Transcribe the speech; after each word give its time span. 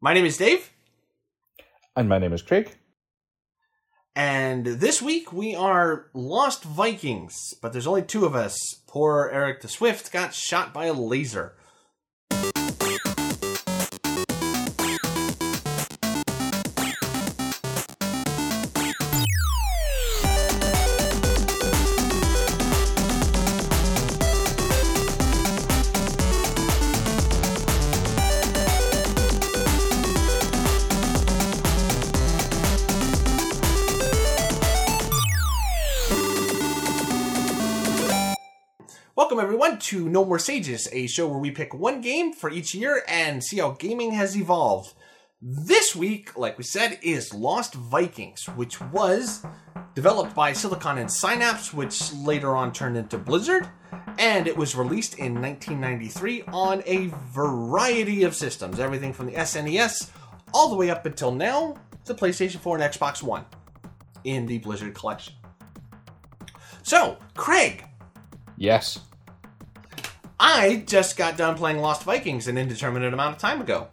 My 0.00 0.14
name 0.14 0.24
is 0.24 0.36
Dave, 0.36 0.70
And 1.96 2.08
my 2.08 2.18
name 2.18 2.32
is 2.32 2.42
Craig. 2.42 2.74
and 4.16 4.64
this 4.66 5.00
week 5.02 5.32
we 5.32 5.54
are 5.54 6.06
Lost 6.14 6.62
Vikings, 6.64 7.36
but 7.60 7.72
there's 7.72 7.86
only 7.86 8.02
two 8.02 8.24
of 8.24 8.34
us. 8.34 8.56
Poor 8.86 9.30
Eric 9.32 9.60
the 9.60 9.68
Swift 9.68 10.10
got 10.12 10.34
shot 10.34 10.72
by 10.72 10.86
a 10.86 10.92
laser. 10.92 11.54
Welcome 39.30 39.44
everyone 39.44 39.78
to 39.78 40.08
No 40.08 40.24
More 40.24 40.40
Sages, 40.40 40.88
a 40.90 41.06
show 41.06 41.28
where 41.28 41.38
we 41.38 41.52
pick 41.52 41.72
one 41.72 42.00
game 42.00 42.32
for 42.32 42.50
each 42.50 42.74
year 42.74 43.04
and 43.06 43.44
see 43.44 43.58
how 43.58 43.70
gaming 43.70 44.10
has 44.10 44.36
evolved. 44.36 44.92
This 45.40 45.94
week, 45.94 46.36
like 46.36 46.58
we 46.58 46.64
said, 46.64 46.98
is 47.00 47.32
Lost 47.32 47.74
Vikings, 47.74 48.48
which 48.56 48.80
was 48.80 49.46
developed 49.94 50.34
by 50.34 50.52
Silicon 50.52 50.98
and 50.98 51.08
Synapse, 51.08 51.72
which 51.72 52.12
later 52.12 52.56
on 52.56 52.72
turned 52.72 52.96
into 52.96 53.18
Blizzard, 53.18 53.68
and 54.18 54.48
it 54.48 54.56
was 54.56 54.74
released 54.74 55.16
in 55.20 55.40
1993 55.40 56.42
on 56.48 56.82
a 56.84 57.06
variety 57.28 58.24
of 58.24 58.34
systems, 58.34 58.80
everything 58.80 59.12
from 59.12 59.26
the 59.26 59.34
SNES 59.34 60.10
all 60.52 60.70
the 60.70 60.76
way 60.76 60.90
up 60.90 61.06
until 61.06 61.30
now 61.30 61.76
to 62.04 62.14
PlayStation 62.14 62.58
4 62.58 62.78
and 62.78 62.92
Xbox 62.92 63.22
One 63.22 63.44
in 64.24 64.46
the 64.46 64.58
Blizzard 64.58 64.92
collection. 64.96 65.34
So, 66.82 67.16
Craig, 67.36 67.84
Yes. 68.60 69.00
I 70.42 70.84
just 70.86 71.18
got 71.18 71.36
done 71.36 71.54
playing 71.54 71.80
Lost 71.80 72.04
Vikings 72.04 72.48
an 72.48 72.56
indeterminate 72.56 73.12
amount 73.12 73.36
of 73.36 73.42
time 73.42 73.60
ago. 73.60 73.88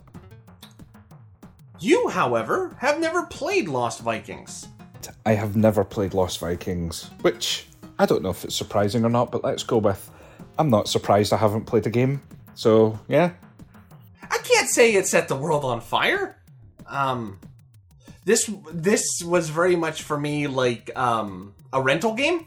You, 1.77 2.07
however, 2.07 2.73
have 2.79 3.01
never 3.01 3.25
played 3.25 3.67
Lost 3.67 3.99
Vikings. 3.99 4.69
I 5.25 5.33
have 5.33 5.57
never 5.57 5.83
played 5.83 6.13
Lost 6.13 6.39
Vikings, 6.39 7.09
which 7.19 7.67
I 7.99 8.05
don't 8.05 8.23
know 8.23 8.29
if 8.29 8.45
it's 8.45 8.55
surprising 8.55 9.03
or 9.03 9.09
not, 9.09 9.29
but 9.29 9.43
let's 9.43 9.61
go 9.61 9.77
with 9.77 10.09
I'm 10.57 10.69
not 10.69 10.87
surprised 10.87 11.33
I 11.33 11.37
haven't 11.37 11.65
played 11.65 11.85
a 11.85 11.89
game. 11.89 12.21
So, 12.55 12.97
yeah. 13.09 13.31
I 14.23 14.37
can't 14.37 14.69
say 14.69 14.93
it 14.95 15.05
set 15.05 15.27
the 15.27 15.35
world 15.35 15.65
on 15.65 15.81
fire. 15.81 16.41
Um, 16.85 17.39
this 18.23 18.49
this 18.71 19.21
was 19.21 19.49
very 19.49 19.75
much 19.75 20.03
for 20.03 20.17
me 20.17 20.47
like 20.47 20.97
um, 20.97 21.53
a 21.73 21.81
rental 21.81 22.13
game. 22.13 22.45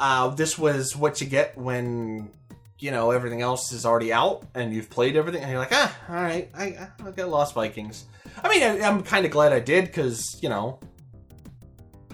Uh, 0.00 0.28
this 0.28 0.56
was 0.58 0.94
what 0.94 1.20
you 1.20 1.26
get 1.26 1.56
when 1.58 2.30
you 2.78 2.90
know 2.90 3.10
everything 3.10 3.40
else 3.42 3.72
is 3.72 3.84
already 3.84 4.12
out 4.12 4.44
and 4.54 4.72
you've 4.72 4.90
played 4.90 5.16
everything, 5.16 5.42
and 5.42 5.50
you're 5.50 5.60
like, 5.60 5.72
ah, 5.72 5.96
all 6.08 6.14
right, 6.16 6.50
I 6.54 6.88
I 7.04 7.10
got 7.10 7.28
Lost 7.28 7.54
Vikings. 7.54 8.04
I 8.42 8.48
mean, 8.48 8.62
I, 8.62 8.80
I'm 8.86 9.02
kind 9.02 9.24
of 9.24 9.30
glad 9.32 9.52
I 9.52 9.60
did 9.60 9.86
because 9.86 10.38
you 10.42 10.48
know 10.48 10.78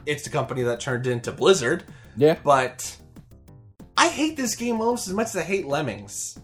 it's 0.06 0.22
the 0.24 0.30
company 0.30 0.62
that 0.62 0.80
turned 0.80 1.06
into 1.06 1.32
Blizzard, 1.32 1.84
Yeah. 2.16 2.36
but 2.44 2.96
I 3.96 4.08
hate 4.08 4.36
this 4.36 4.54
game 4.54 4.80
almost 4.80 5.08
as 5.08 5.14
much 5.14 5.28
as 5.28 5.36
I 5.36 5.42
hate 5.42 5.66
Lemmings. 5.66 6.38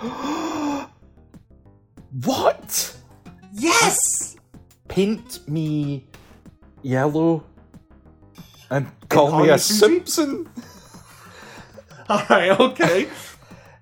What? 2.24 2.96
Yes. 3.52 4.36
Paint 4.88 5.48
me 5.48 6.06
yellow 6.82 7.44
and 8.70 8.86
call, 9.08 9.30
call 9.30 9.42
me 9.44 9.50
a 9.50 9.58
Susie? 9.58 9.78
Simpson? 10.04 10.48
All 12.08 12.22
right. 12.28 12.50
Okay. 12.58 13.08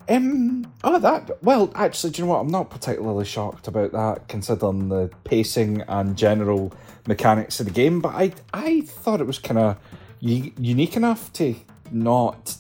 Um, 0.09 0.73
oh, 0.85 0.99
that. 0.99 1.43
Well, 1.43 1.71
actually, 1.75 2.13
do 2.13 2.23
you 2.23 2.27
know 2.27 2.33
what? 2.33 2.41
I'm 2.41 2.49
not 2.49 2.71
particularly 2.71 3.25
shocked 3.25 3.69
about 3.69 3.93
that, 3.93 4.29
considering 4.29 4.89
the 4.89 5.11
pacing 5.25 5.83
and 5.83 6.17
general 6.17 6.73
mechanics 7.07 7.61
of 7.61 7.67
the 7.67 7.73
game. 7.73 8.01
But 8.01 8.15
I, 8.15 8.33
I 8.53 8.81
thought 8.83 9.21
it 9.21 9.27
was 9.27 9.39
kind 9.39 9.59
of 9.59 9.77
u- 10.21 10.53
unique 10.59 10.97
enough 10.97 11.33
to 11.35 11.55
not 11.91 12.57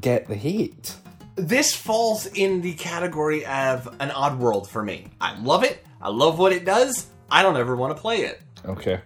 get 0.00 0.28
the 0.28 0.34
hate. 0.34 0.94
this 1.36 1.74
falls 1.74 2.26
in 2.26 2.62
the 2.62 2.74
category 2.74 3.44
of 3.46 3.86
an 4.00 4.10
Oddworld 4.10 4.68
for 4.68 4.82
me. 4.82 5.08
I 5.20 5.38
love 5.40 5.64
it. 5.64 5.84
I 6.00 6.08
love 6.08 6.38
what 6.38 6.52
it 6.52 6.64
does. 6.64 7.06
I 7.30 7.42
don't 7.42 7.56
ever 7.56 7.76
want 7.76 7.96
to 7.96 8.00
play 8.00 8.22
it. 8.22 8.40
Okay. 8.64 9.00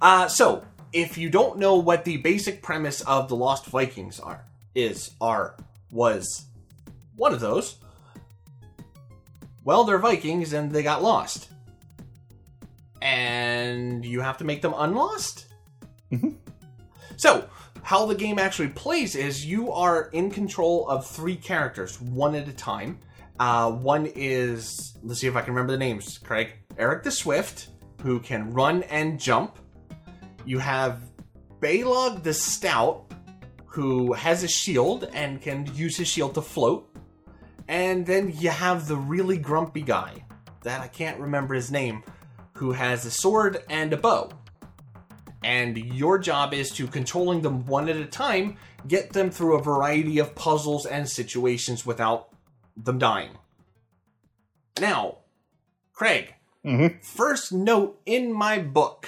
Uh, 0.00 0.28
so, 0.28 0.62
if 0.92 1.18
you 1.18 1.28
don't 1.28 1.58
know 1.58 1.76
what 1.76 2.04
the 2.04 2.16
basic 2.18 2.62
premise 2.62 3.00
of 3.02 3.28
the 3.28 3.36
Lost 3.36 3.66
Vikings 3.66 4.20
are, 4.20 4.44
is, 4.74 5.10
are, 5.20 5.54
was 5.90 6.46
one 7.18 7.34
of 7.34 7.40
those, 7.40 7.76
well, 9.64 9.84
they're 9.84 9.98
Vikings 9.98 10.54
and 10.54 10.72
they 10.72 10.82
got 10.82 11.02
lost. 11.02 11.50
And 13.02 14.04
you 14.04 14.20
have 14.22 14.38
to 14.38 14.44
make 14.44 14.62
them 14.62 14.74
unlost? 14.76 15.46
Mhm. 16.10 16.36
So, 17.16 17.48
how 17.82 18.06
the 18.06 18.14
game 18.14 18.38
actually 18.38 18.68
plays 18.68 19.14
is 19.14 19.44
you 19.44 19.70
are 19.72 20.04
in 20.12 20.30
control 20.30 20.88
of 20.88 21.06
three 21.06 21.36
characters, 21.36 22.00
one 22.00 22.34
at 22.34 22.48
a 22.48 22.52
time. 22.52 22.98
Uh, 23.38 23.70
one 23.70 24.06
is, 24.14 24.96
let's 25.02 25.20
see 25.20 25.26
if 25.26 25.36
I 25.36 25.42
can 25.42 25.52
remember 25.52 25.72
the 25.72 25.78
names, 25.78 26.18
Craig. 26.18 26.52
Eric 26.76 27.02
the 27.02 27.10
Swift, 27.10 27.68
who 28.02 28.20
can 28.20 28.52
run 28.52 28.84
and 28.84 29.18
jump. 29.18 29.58
You 30.44 30.58
have 30.58 31.02
Balog 31.60 32.22
the 32.22 32.32
Stout, 32.32 33.12
who 33.66 34.12
has 34.12 34.42
a 34.44 34.48
shield 34.48 35.08
and 35.12 35.40
can 35.42 35.70
use 35.74 35.96
his 35.96 36.08
shield 36.08 36.34
to 36.34 36.42
float. 36.42 36.87
And 37.68 38.06
then 38.06 38.32
you 38.36 38.48
have 38.50 38.88
the 38.88 38.96
really 38.96 39.36
grumpy 39.36 39.82
guy, 39.82 40.24
that 40.62 40.80
I 40.80 40.88
can't 40.88 41.20
remember 41.20 41.54
his 41.54 41.70
name, 41.70 42.02
who 42.54 42.72
has 42.72 43.04
a 43.04 43.10
sword 43.10 43.62
and 43.68 43.92
a 43.92 43.96
bow. 43.96 44.30
And 45.44 45.76
your 45.76 46.18
job 46.18 46.52
is 46.52 46.70
to, 46.72 46.86
controlling 46.88 47.42
them 47.42 47.64
one 47.66 47.88
at 47.88 47.96
a 47.96 48.06
time, 48.06 48.56
get 48.88 49.12
them 49.12 49.30
through 49.30 49.56
a 49.56 49.62
variety 49.62 50.18
of 50.18 50.34
puzzles 50.34 50.86
and 50.86 51.08
situations 51.08 51.86
without 51.86 52.30
them 52.76 52.98
dying. 52.98 53.30
Now, 54.80 55.18
Craig, 55.92 56.34
Mhm. 56.64 57.04
first 57.04 57.52
note 57.52 58.00
in 58.06 58.32
my 58.32 58.58
book 58.58 59.06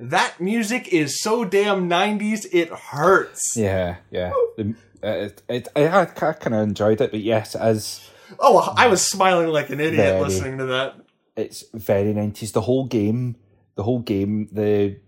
that 0.00 0.40
music 0.40 0.88
is 0.88 1.20
so 1.20 1.44
damn 1.44 1.88
90s 1.88 2.44
it 2.52 2.70
hurts. 2.70 3.56
Yeah, 3.56 3.96
yeah. 4.10 4.32
The, 4.56 4.74
uh, 5.04 5.08
it, 5.08 5.42
it, 5.48 5.68
I, 5.76 6.00
I 6.02 6.04
kind 6.06 6.54
of 6.54 6.62
enjoyed 6.62 7.00
it, 7.00 7.10
but 7.10 7.20
yes, 7.20 7.54
as 7.54 8.08
Oh, 8.38 8.72
I 8.76 8.88
was 8.88 9.00
smiling 9.06 9.48
like 9.48 9.70
an 9.70 9.80
idiot 9.80 9.96
Very. 9.96 10.20
listening 10.20 10.58
to 10.58 10.66
that. 10.66 10.96
it's 11.36 11.64
very 11.72 12.12
nineties. 12.12 12.52
The 12.52 12.60
whole 12.62 12.84
game, 12.86 13.36
the 13.76 13.82
whole 13.82 14.00
game, 14.00 14.48
the 14.52 14.98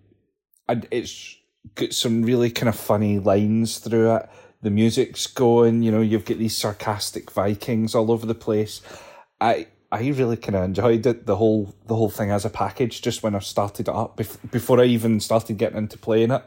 and 0.68 0.86
it's 0.90 1.36
got 1.74 1.92
some 1.92 2.22
really 2.22 2.50
kind 2.50 2.68
of 2.68 2.76
funny 2.76 3.18
lines 3.18 3.78
through 3.78 4.16
it. 4.16 4.30
The 4.62 4.70
music's 4.70 5.26
going, 5.26 5.82
you 5.82 5.90
know. 5.90 6.00
You've 6.00 6.24
got 6.24 6.38
these 6.38 6.56
sarcastic 6.56 7.30
Vikings 7.30 7.94
all 7.94 8.10
over 8.10 8.24
the 8.26 8.34
place. 8.34 8.80
I 9.40 9.66
I 9.92 10.00
really 10.10 10.36
kind 10.36 10.56
of 10.56 10.64
enjoyed 10.64 11.04
it. 11.06 11.26
The 11.26 11.36
whole 11.36 11.74
the 11.86 11.96
whole 11.96 12.10
thing 12.10 12.30
as 12.30 12.44
a 12.44 12.50
package. 12.50 13.02
Just 13.02 13.22
when 13.22 13.34
I 13.34 13.40
started 13.40 13.88
it 13.88 13.94
up, 13.94 14.16
bef- 14.16 14.50
before 14.50 14.80
I 14.80 14.84
even 14.84 15.20
started 15.20 15.58
getting 15.58 15.78
into 15.78 15.98
playing 15.98 16.30
it. 16.30 16.42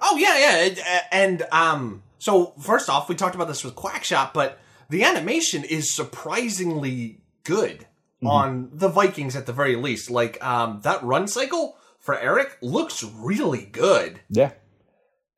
Oh 0.00 0.16
yeah, 0.16 0.38
yeah, 0.38 1.02
and 1.12 1.46
um, 1.52 2.02
so 2.18 2.54
first 2.60 2.88
off, 2.88 3.08
we 3.08 3.14
talked 3.14 3.34
about 3.34 3.48
this 3.48 3.64
with 3.64 3.74
Quackshot, 3.74 4.32
but 4.32 4.58
the 4.88 5.04
animation 5.04 5.64
is 5.64 5.94
surprisingly 5.94 7.20
good 7.44 7.86
on 8.22 8.70
the 8.72 8.88
Vikings 8.88 9.36
at 9.36 9.46
the 9.46 9.52
very 9.52 9.76
least. 9.76 10.10
Like 10.10 10.42
um, 10.44 10.80
that 10.82 11.02
run 11.02 11.28
cycle 11.28 11.76
for 11.98 12.18
Eric 12.18 12.56
looks 12.62 13.02
really 13.04 13.64
good. 13.66 14.20
Yeah, 14.28 14.52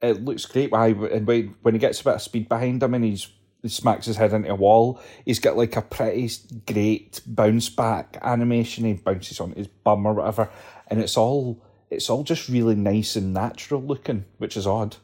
it 0.01 0.25
looks 0.25 0.47
great. 0.47 0.71
Why 0.71 0.89
and 0.89 1.27
when 1.27 1.75
he 1.75 1.79
gets 1.79 2.01
a 2.01 2.05
bit 2.05 2.15
of 2.15 2.23
speed 2.23 2.49
behind 2.49 2.83
him 2.83 2.95
and 2.95 3.05
he's 3.05 3.29
he 3.63 3.69
smacks 3.69 4.07
his 4.07 4.17
head 4.17 4.33
into 4.33 4.51
a 4.51 4.55
wall, 4.55 5.01
he's 5.25 5.41
got 5.41 5.57
like 5.57 5.77
a 5.77 5.83
pretty 5.83 6.31
great 6.67 7.21
bounce 7.27 7.69
back 7.69 8.17
animation. 8.23 8.85
He 8.85 8.95
bounces 8.95 9.41
on 9.41 9.53
his 9.53 9.67
bum 9.67 10.07
or 10.07 10.15
whatever, 10.15 10.51
and 10.89 11.01
it's 11.01 11.17
all 11.17 11.65
it's 11.91 12.11
all 12.11 12.25
just 12.25 12.49
really 12.49 12.75
nice 12.75 13.17
and 13.17 13.33
natural 13.33 13.83
looking, 13.83 14.25
which 14.39 14.57
is 14.57 14.67
odd. 14.67 14.97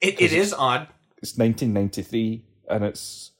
It, 0.00 0.20
it 0.20 0.32
is 0.32 0.52
odd. 0.52 0.88
It's 1.20 1.36
1993, 1.36 2.44
and 2.70 2.84
it's 2.84 3.32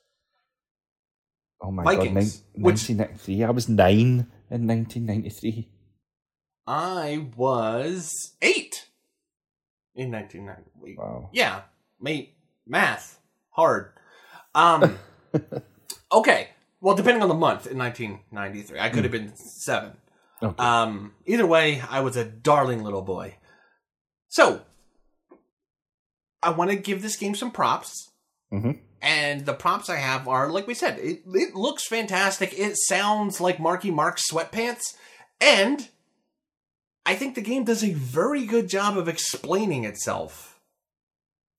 oh 1.63 1.71
my 1.71 1.85
Vikings, 1.85 2.39
god, 2.39 2.63
which- 2.63 2.89
1993. 2.89 3.45
I 3.45 3.51
was 3.51 3.69
nine 3.69 4.27
in 4.51 4.67
1993. 4.67 5.69
I 6.67 7.27
was 7.37 8.35
eight 8.43 8.89
in 9.95 10.11
1990. 10.11 10.97
Wow. 10.99 11.31
Yeah, 11.33 11.63
mate, 12.01 12.35
math 12.67 13.21
hard. 13.51 13.93
Um, 14.55 14.99
okay, 16.13 16.49
Well, 16.81 16.95
depending 16.95 17.23
on 17.23 17.29
the 17.29 17.35
month 17.35 17.67
in 17.67 17.79
1993, 17.79 18.79
I 18.79 18.89
could 18.91 19.05
have 19.05 19.13
been 19.13 19.35
seven. 19.37 19.93
Okay. 20.43 20.63
Um, 20.63 21.15
either 21.27 21.47
way, 21.47 21.83
I 21.89 22.01
was 22.01 22.17
a 22.17 22.25
darling 22.25 22.85
little 22.85 23.03
boy. 23.03 23.37
So, 24.29 24.63
I 26.43 26.51
want 26.51 26.71
to 26.71 26.77
give 26.77 27.03
this 27.03 27.17
game 27.17 27.35
some 27.35 27.51
props. 27.51 28.11
Mhm. 28.53 28.81
And 29.01 29.47
the 29.47 29.55
props 29.55 29.89
I 29.89 29.97
have 29.97 30.27
are, 30.29 30.51
like 30.51 30.67
we 30.67 30.75
said, 30.75 30.99
it, 30.99 31.23
it 31.27 31.55
looks 31.55 31.87
fantastic. 31.87 32.57
It 32.59 32.77
sounds 32.77 33.41
like 33.41 33.61
Marky 33.61 33.91
Mark's 33.91 34.31
sweatpants. 34.31 34.95
And 35.41 35.89
I 37.07 37.15
think 37.15 37.35
the 37.35 37.41
game 37.41 37.65
does 37.65 37.85
a 37.85 37.93
very 37.93 38.45
good 38.45 38.69
job 38.69 38.99
of 38.99 39.09
explaining 39.09 39.85
itself. 39.85 40.61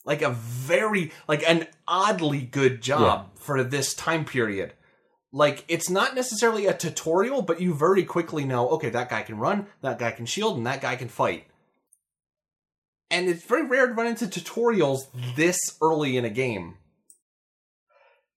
Like 0.05 0.21
a 0.21 0.31
very, 0.31 1.11
like 1.27 1.43
an 1.47 1.67
oddly 1.87 2.41
good 2.41 2.81
job 2.81 3.37
for 3.39 3.63
this 3.63 3.93
time 3.93 4.25
period. 4.25 4.73
Like, 5.31 5.63
it's 5.67 5.89
not 5.89 6.15
necessarily 6.15 6.65
a 6.65 6.73
tutorial, 6.73 7.41
but 7.41 7.61
you 7.61 7.73
very 7.73 8.03
quickly 8.03 8.45
know, 8.45 8.67
okay, 8.69 8.89
that 8.89 9.09
guy 9.09 9.21
can 9.21 9.37
run, 9.37 9.67
that 9.81 9.99
guy 9.99 10.11
can 10.11 10.25
shield, 10.25 10.57
and 10.57 10.65
that 10.65 10.81
guy 10.81 10.95
can 10.95 11.07
fight. 11.07 11.45
And 13.11 13.27
it's 13.27 13.43
very 13.43 13.65
rare 13.65 13.87
to 13.87 13.93
run 13.93 14.07
into 14.07 14.25
tutorials 14.25 15.01
this 15.35 15.59
early 15.81 16.17
in 16.17 16.25
a 16.25 16.29
game. 16.29 16.77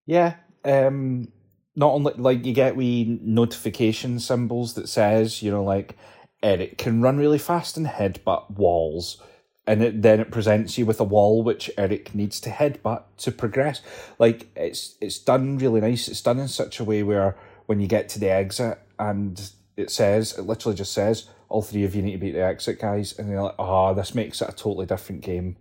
Yeah. 0.07 0.37
Um 0.65 1.29
not 1.75 1.93
only 1.93 2.13
like 2.17 2.45
you 2.45 2.53
get 2.53 2.77
we 2.77 3.19
notification 3.23 4.19
symbols 4.21 4.75
that 4.75 4.89
says, 4.89 5.43
you 5.43 5.51
know, 5.51 5.65
like 5.65 5.97
Eric 6.43 6.79
can 6.79 7.03
run 7.03 7.19
really 7.19 7.39
fast 7.39 7.77
and 7.77 7.87
headbutt 7.87 8.51
walls. 8.51 9.21
And 9.67 9.83
it, 9.83 10.03
then 10.03 10.19
it 10.19 10.33
presents 10.33 10.77
you 10.77 10.85
with 10.87 10.99
a 11.01 11.05
wall 11.05 11.43
which 11.43 11.71
Eric 11.79 12.15
needs 12.15 12.41
to 12.41 12.51
headbutt 12.51 13.03
to 13.19 13.31
progress. 13.31 13.81
Like 14.19 14.49
it's 14.57 14.97
it's 15.01 15.19
done 15.19 15.59
really 15.59 15.81
nice. 15.81 16.09
It's 16.09 16.21
done 16.23 16.41
in 16.41 16.49
such 16.49 16.81
a 16.81 16.85
way 16.85 17.03
where 17.03 17.37
when 17.67 17.79
you 17.81 17.87
get 17.87 18.09
to 18.11 18.19
the 18.19 18.31
exit 18.31 18.79
and 18.99 19.51
it 19.77 19.91
says 19.91 20.37
it 20.37 20.43
literally 20.43 20.77
just 20.77 20.93
says 20.93 21.29
all 21.49 21.63
three 21.63 21.85
of 21.85 21.95
you 21.95 22.03
need 22.03 22.13
to 22.13 22.19
beat 22.19 22.33
the 22.33 22.43
exit 22.43 22.81
guys, 22.81 23.17
and 23.19 23.29
you're 23.29 23.43
like, 23.43 23.55
oh, 23.59 23.93
this 23.93 24.15
makes 24.15 24.41
it 24.41 24.49
a 24.49 24.53
totally 24.53 24.87
different 24.87 25.21
game. 25.23 25.57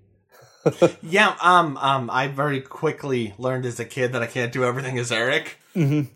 Yeah, 1.01 1.35
um, 1.41 1.75
um, 1.77 2.09
I 2.11 2.27
very 2.27 2.61
quickly 2.61 3.33
learned 3.39 3.65
as 3.65 3.79
a 3.79 3.85
kid 3.85 4.13
that 4.13 4.21
I 4.21 4.27
can't 4.27 4.51
do 4.51 4.63
everything 4.63 4.99
as 4.99 5.11
Eric. 5.11 5.57
Mhm. 5.75 6.07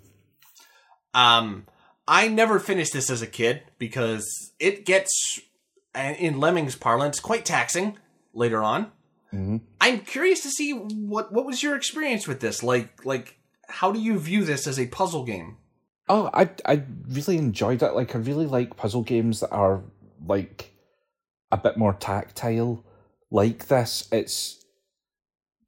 Um, 1.15 1.65
I 2.07 2.27
never 2.27 2.59
finished 2.59 2.93
this 2.93 3.09
as 3.09 3.23
a 3.23 3.27
kid 3.27 3.63
because 3.79 4.53
it 4.59 4.85
gets, 4.85 5.39
in 5.95 6.39
Lemmings 6.39 6.75
parlance, 6.75 7.19
quite 7.19 7.45
taxing 7.45 7.97
later 8.33 8.63
on. 8.63 8.91
Mhm. 9.33 9.61
I'm 9.81 9.99
curious 10.01 10.41
to 10.43 10.49
see 10.49 10.71
what 10.71 11.31
what 11.31 11.45
was 11.45 11.63
your 11.63 11.75
experience 11.75 12.27
with 12.27 12.39
this. 12.39 12.63
Like, 12.63 13.05
like, 13.05 13.37
how 13.67 13.91
do 13.91 13.99
you 13.99 14.19
view 14.19 14.45
this 14.45 14.67
as 14.67 14.79
a 14.79 14.87
puzzle 14.87 15.23
game? 15.23 15.57
Oh, 16.07 16.29
I 16.33 16.49
I 16.65 16.83
really 17.07 17.37
enjoyed 17.37 17.81
it. 17.81 17.93
Like 17.93 18.15
I 18.15 18.19
really 18.19 18.45
like 18.45 18.77
puzzle 18.77 19.03
games 19.03 19.39
that 19.39 19.51
are 19.51 19.83
like 20.25 20.71
a 21.51 21.57
bit 21.57 21.77
more 21.77 21.93
tactile 21.93 22.83
like 23.31 23.67
this. 23.67 24.07
It's 24.11 24.63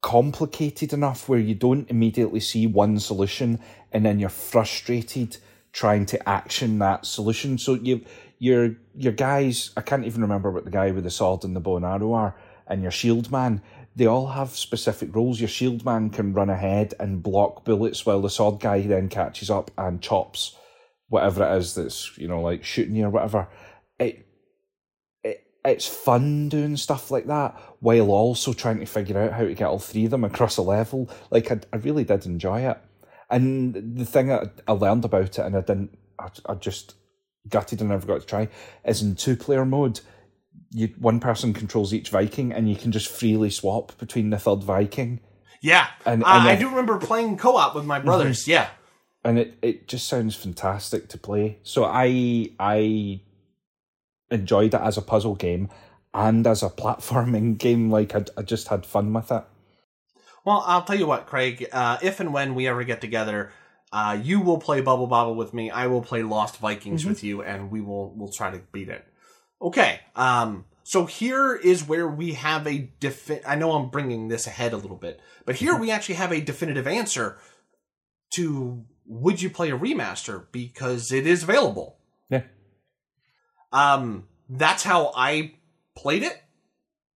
complicated 0.00 0.92
enough 0.92 1.28
where 1.28 1.40
you 1.40 1.54
don't 1.54 1.90
immediately 1.90 2.40
see 2.40 2.66
one 2.66 3.00
solution 3.00 3.58
and 3.92 4.06
then 4.06 4.18
you're 4.20 4.28
frustrated 4.28 5.38
trying 5.72 6.06
to 6.06 6.28
action 6.28 6.78
that 6.78 7.04
solution. 7.04 7.58
So 7.58 7.74
you 7.74 8.04
your 8.38 8.76
your 8.94 9.12
guys 9.12 9.70
I 9.76 9.80
can't 9.80 10.04
even 10.04 10.22
remember 10.22 10.50
what 10.50 10.64
the 10.64 10.70
guy 10.70 10.90
with 10.90 11.04
the 11.04 11.10
sword 11.10 11.44
and 11.44 11.54
the 11.54 11.60
bow 11.60 11.76
and 11.76 11.84
arrow 11.84 12.12
are, 12.12 12.36
and 12.66 12.82
your 12.82 12.90
shield 12.90 13.30
man, 13.30 13.62
they 13.96 14.06
all 14.06 14.28
have 14.28 14.50
specific 14.50 15.14
roles. 15.14 15.40
Your 15.40 15.48
shield 15.48 15.84
man 15.84 16.10
can 16.10 16.32
run 16.32 16.50
ahead 16.50 16.94
and 17.00 17.22
block 17.22 17.64
bullets 17.64 18.06
while 18.06 18.22
the 18.22 18.30
sword 18.30 18.60
guy 18.60 18.82
then 18.82 19.08
catches 19.08 19.50
up 19.50 19.70
and 19.76 20.00
chops 20.00 20.56
whatever 21.08 21.42
it 21.44 21.56
is 21.56 21.74
that's, 21.74 22.16
you 22.18 22.28
know, 22.28 22.40
like 22.40 22.64
shooting 22.64 22.94
you 22.94 23.06
or 23.06 23.10
whatever. 23.10 23.48
It 23.98 24.26
it 25.24 25.44
it's 25.64 25.86
fun 25.86 26.48
doing 26.48 26.76
stuff 26.76 27.10
like 27.10 27.26
that 27.26 27.60
while 27.80 28.10
also 28.10 28.52
trying 28.52 28.80
to 28.80 28.86
figure 28.86 29.18
out 29.18 29.32
how 29.32 29.44
to 29.44 29.54
get 29.54 29.66
all 29.66 29.78
three 29.78 30.04
of 30.04 30.10
them 30.10 30.24
across 30.24 30.56
a 30.56 30.62
level. 30.62 31.10
Like 31.30 31.50
I, 31.50 31.60
I 31.72 31.76
really 31.76 32.04
did 32.04 32.26
enjoy 32.26 32.60
it. 32.60 32.78
And 33.30 33.96
the 33.96 34.06
thing 34.06 34.28
that 34.28 34.60
I 34.66 34.72
learned 34.72 35.04
about 35.04 35.38
it 35.38 35.38
and 35.38 35.56
I 35.56 35.60
didn't 35.60 35.98
I, 36.18 36.28
I 36.46 36.54
just 36.54 36.94
gutted 37.50 37.80
and 37.80 37.90
never 37.90 38.06
got 38.06 38.20
to 38.20 38.26
try 38.26 38.48
is 38.84 39.02
in 39.02 39.14
two 39.16 39.36
player 39.36 39.64
mode 39.64 40.00
you 40.70 40.88
one 40.98 41.18
person 41.18 41.54
controls 41.54 41.94
each 41.94 42.10
Viking 42.10 42.52
and 42.52 42.68
you 42.68 42.76
can 42.76 42.92
just 42.92 43.08
freely 43.08 43.48
swap 43.48 43.96
between 43.98 44.28
the 44.30 44.38
third 44.38 44.62
Viking. 44.62 45.20
Yeah, 45.62 45.86
And- 46.04 46.22
and 46.22 46.24
I 46.24 46.44
then- 46.44 46.60
do 46.60 46.68
remember 46.68 46.98
playing 46.98 47.38
co-op 47.38 47.74
with 47.74 47.84
my 47.86 47.98
brothers. 48.00 48.46
Yeah, 48.46 48.68
and 49.24 49.38
it, 49.38 49.58
it 49.62 49.88
just 49.88 50.06
sounds 50.06 50.34
fantastic 50.36 51.08
to 51.08 51.18
play. 51.18 51.58
So 51.62 51.84
I 51.84 52.50
I 52.60 53.20
enjoyed 54.30 54.74
it 54.74 54.80
as 54.80 54.96
a 54.98 55.02
puzzle 55.02 55.34
game 55.34 55.68
and 56.14 56.46
as 56.46 56.62
a 56.62 56.68
platforming 56.70 57.56
game. 57.66 57.90
Like 57.90 58.14
I, 58.14 58.24
I 58.36 58.42
just 58.42 58.68
had 58.68 58.84
fun 58.86 59.12
with 59.12 59.32
it. 59.32 59.44
Well, 60.44 60.62
I'll 60.66 60.82
tell 60.82 60.96
you 60.98 61.06
what, 61.06 61.26
Craig. 61.26 61.66
Uh, 61.72 61.98
if 62.02 62.20
and 62.20 62.32
when 62.32 62.54
we 62.54 62.66
ever 62.68 62.84
get 62.84 63.00
together, 63.00 63.50
uh, 63.92 64.18
you 64.22 64.40
will 64.40 64.58
play 64.58 64.80
Bubble 64.80 65.06
Bobble 65.06 65.34
with 65.34 65.54
me. 65.54 65.70
I 65.70 65.86
will 65.86 66.02
play 66.02 66.22
Lost 66.22 66.58
Vikings 66.58 67.06
with 67.06 67.24
you, 67.24 67.42
and 67.42 67.70
we 67.70 67.80
will 67.80 68.12
we'll 68.14 68.32
try 68.32 68.50
to 68.50 68.60
beat 68.72 68.88
it. 68.88 69.04
Okay. 69.62 70.00
Um. 70.14 70.66
So 70.84 71.04
here 71.06 71.54
is 71.54 71.86
where 71.86 72.08
we 72.08 72.32
have 72.34 72.66
a 72.66 72.90
defi- 73.00 73.44
I 73.46 73.56
know 73.56 73.72
I'm 73.72 73.90
bringing 73.90 74.28
this 74.28 74.46
ahead 74.46 74.72
a 74.72 74.76
little 74.76 74.96
bit, 74.96 75.20
but 75.44 75.56
here 75.56 75.76
we 75.76 75.90
actually 75.90 76.16
have 76.16 76.32
a 76.32 76.40
definitive 76.40 76.86
answer 76.86 77.38
to 78.34 78.84
would 79.06 79.40
you 79.40 79.48
play 79.50 79.70
a 79.70 79.78
remaster 79.78 80.46
because 80.52 81.12
it 81.12 81.26
is 81.26 81.42
available. 81.42 81.98
Yeah. 82.28 82.42
Um. 83.72 84.28
That's 84.50 84.82
how 84.82 85.12
I 85.14 85.54
played 85.96 86.22
it. 86.22 86.42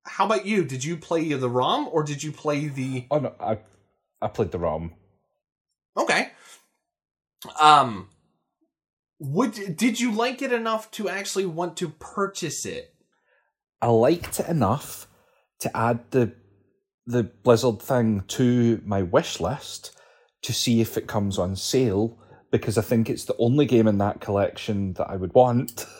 How 0.05 0.25
about 0.25 0.45
you? 0.45 0.63
Did 0.63 0.83
you 0.83 0.97
play 0.97 1.31
the 1.33 1.49
ROM 1.49 1.87
or 1.91 2.03
did 2.03 2.23
you 2.23 2.31
play 2.31 2.67
the 2.67 3.07
Oh 3.11 3.19
no, 3.19 3.33
I 3.39 3.59
I 4.21 4.27
played 4.27 4.51
the 4.51 4.59
ROM. 4.59 4.93
Okay. 5.97 6.31
Um 7.59 8.09
would 9.19 9.75
did 9.77 9.99
you 9.99 10.11
like 10.11 10.41
it 10.41 10.51
enough 10.51 10.89
to 10.91 11.07
actually 11.09 11.45
want 11.45 11.77
to 11.77 11.89
purchase 11.89 12.65
it? 12.65 12.93
I 13.81 13.87
liked 13.87 14.39
it 14.39 14.47
enough 14.47 15.07
to 15.59 15.75
add 15.77 15.99
the 16.11 16.33
the 17.05 17.23
Blizzard 17.23 17.81
thing 17.81 18.23
to 18.29 18.81
my 18.85 19.01
wish 19.01 19.39
list 19.39 19.95
to 20.43 20.53
see 20.53 20.81
if 20.81 20.97
it 20.97 21.07
comes 21.07 21.37
on 21.37 21.55
sale 21.55 22.17
because 22.51 22.77
I 22.77 22.81
think 22.81 23.09
it's 23.09 23.25
the 23.25 23.35
only 23.37 23.65
game 23.65 23.87
in 23.87 23.97
that 23.99 24.21
collection 24.21 24.93
that 24.93 25.09
I 25.09 25.15
would 25.15 25.33
want. 25.33 25.85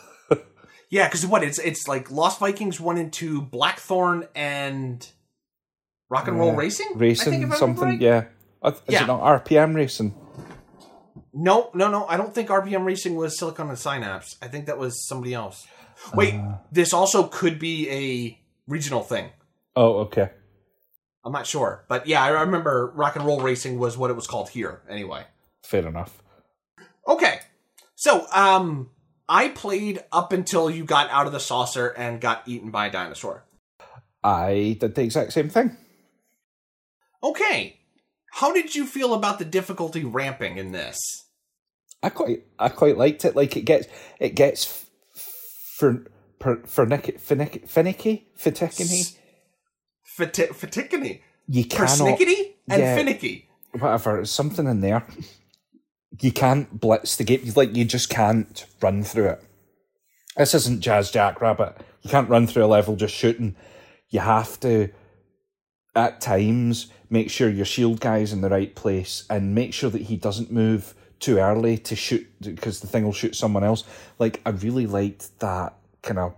Yeah, 0.90 1.08
because 1.08 1.24
what 1.26 1.42
it's 1.42 1.58
it's 1.58 1.88
like 1.88 2.10
Lost 2.10 2.38
Vikings 2.38 2.78
one 2.78 2.98
and 2.98 3.10
two, 3.10 3.40
Blackthorne 3.40 4.28
and 4.34 5.08
Rock 6.10 6.28
and 6.28 6.38
Roll 6.38 6.50
Yeah. 6.52 6.56
Racing. 6.58 6.86
I 6.88 6.90
think 6.90 7.00
racing 7.00 7.52
something, 7.52 7.82
right. 7.88 7.98
yeah. 8.00 8.24
Uh, 8.62 8.72
Is 8.72 8.80
Yeah. 8.92 9.04
it 9.04 9.06
not 9.06 9.22
RPM 9.22 9.74
racing? 9.74 10.12
No, 11.34 11.70
no, 11.74 11.88
no. 11.90 12.06
I 12.06 12.16
don't 12.16 12.34
think 12.34 12.48
RPM 12.50 12.84
Racing 12.84 13.14
was 13.16 13.38
Silicon 13.38 13.68
and 13.68 13.78
Synapse. 13.78 14.36
I 14.42 14.48
think 14.48 14.66
that 14.66 14.78
was 14.78 15.06
somebody 15.06 15.32
else. 15.34 15.66
Wait, 16.14 16.34
Uh. 16.34 16.56
this 16.70 16.92
also 16.92 17.26
could 17.28 17.58
be 17.58 17.88
a 17.90 18.38
regional 18.66 19.02
thing. 19.02 19.30
Oh, 19.74 20.00
okay. 20.00 20.30
I'm 21.24 21.32
not 21.32 21.46
sure, 21.46 21.84
but 21.88 22.06
yeah, 22.06 22.22
I 22.22 22.28
remember 22.28 22.92
Rock 22.96 23.14
and 23.16 23.24
Roll 23.24 23.40
Racing 23.40 23.78
was 23.78 23.96
what 23.96 24.10
it 24.10 24.14
was 24.14 24.26
called 24.26 24.48
here. 24.50 24.82
Anyway. 24.88 25.24
Fair 25.62 25.86
enough. 25.86 26.20
Okay. 27.06 27.38
So, 27.94 28.26
um, 28.32 28.90
I 29.28 29.48
played 29.48 30.02
up 30.10 30.32
until 30.32 30.68
you 30.68 30.84
got 30.84 31.08
out 31.10 31.26
of 31.26 31.32
the 31.32 31.38
saucer 31.40 31.88
and 31.88 32.20
got 32.20 32.42
eaten 32.46 32.70
by 32.72 32.86
a 32.88 32.90
dinosaur. 32.92 33.44
I 34.24 34.76
did 34.80 34.94
the 34.96 35.02
exact 35.02 35.32
same 35.32 35.48
thing. 35.48 35.76
Okay. 37.22 37.78
How 38.36 38.52
did 38.52 38.74
you 38.74 38.86
feel 38.86 39.14
about 39.14 39.38
the 39.38 39.44
difficulty 39.44 40.04
ramping 40.04 40.56
in 40.56 40.72
this? 40.72 40.98
I 42.02 42.08
quite, 42.08 42.44
I 42.58 42.68
quite 42.70 42.96
liked 42.96 43.24
it. 43.24 43.36
Like 43.36 43.56
it 43.56 43.62
gets, 43.62 43.86
it 44.18 44.34
gets 44.34 44.66
f- 44.66 44.86
for, 45.76 46.06
for, 46.40 46.56
finicky, 46.66 47.12
finicky, 47.12 47.60
finicky, 47.66 48.26
finicky. 48.34 49.18
You 51.46 51.64
cannot, 51.64 51.90
Persnickety 51.90 52.54
and 52.68 52.82
yeah. 52.82 52.96
finicky. 52.96 53.48
whatever. 53.72 54.14
There's 54.14 54.30
something 54.30 54.66
in 54.66 54.80
there. 54.80 55.06
You 56.20 56.32
can't 56.32 56.80
blitz 56.80 57.16
the 57.16 57.24
game. 57.24 57.52
Like 57.54 57.76
you 57.76 57.84
just 57.84 58.08
can't 58.08 58.66
run 58.80 59.02
through 59.02 59.30
it. 59.30 59.44
This 60.36 60.54
isn't 60.54 60.80
Jazz 60.80 61.10
Jackrabbit. 61.10 61.76
You 62.02 62.10
can't 62.10 62.28
run 62.28 62.46
through 62.46 62.64
a 62.64 62.66
level 62.66 62.96
just 62.96 63.14
shooting. 63.14 63.56
You 64.08 64.20
have 64.20 64.58
to, 64.60 64.88
at 65.94 66.20
times, 66.20 66.90
make 67.12 67.30
sure 67.30 67.48
your 67.48 67.66
shield 67.66 68.00
guy's 68.00 68.32
in 68.32 68.40
the 68.40 68.48
right 68.48 68.74
place 68.74 69.24
and 69.28 69.54
make 69.54 69.74
sure 69.74 69.90
that 69.90 70.02
he 70.02 70.16
doesn't 70.16 70.50
move 70.50 70.94
too 71.20 71.38
early 71.38 71.78
to 71.78 71.94
shoot 71.94 72.26
because 72.40 72.80
the 72.80 72.86
thing 72.86 73.04
will 73.04 73.12
shoot 73.12 73.36
someone 73.36 73.62
else. 73.62 73.84
Like 74.18 74.40
I 74.44 74.50
really 74.50 74.86
liked 74.86 75.38
that 75.40 75.74
kind 76.02 76.18
of 76.18 76.34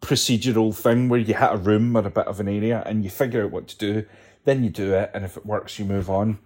procedural 0.00 0.74
thing 0.74 1.08
where 1.08 1.20
you 1.20 1.34
hit 1.34 1.52
a 1.52 1.56
room 1.56 1.96
or 1.96 2.06
a 2.06 2.10
bit 2.10 2.26
of 2.26 2.38
an 2.38 2.48
area 2.48 2.82
and 2.86 3.02
you 3.02 3.10
figure 3.10 3.44
out 3.44 3.50
what 3.50 3.66
to 3.68 3.78
do, 3.78 4.06
then 4.44 4.62
you 4.62 4.70
do 4.70 4.94
it, 4.94 5.10
and 5.12 5.24
if 5.24 5.36
it 5.36 5.44
works, 5.44 5.78
you 5.78 5.84
move 5.84 6.08
on. 6.08 6.38